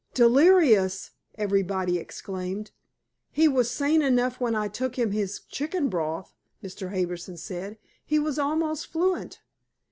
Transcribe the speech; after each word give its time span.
"Delirious!" 0.15 1.11
everybody 1.35 1.99
exclaimed. 1.99 2.71
"He 3.29 3.47
was 3.47 3.69
sane 3.69 4.01
enough 4.01 4.39
when 4.41 4.55
I 4.55 4.67
took 4.67 4.97
him 4.97 5.11
his 5.11 5.41
chicken 5.41 5.89
broth," 5.89 6.33
Mr. 6.63 6.89
Harbison 6.89 7.37
said. 7.37 7.77
"He 8.03 8.17
was 8.17 8.39
almost 8.39 8.87
fluent." 8.87 9.41